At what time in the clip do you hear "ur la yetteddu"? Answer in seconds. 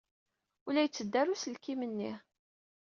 0.65-1.15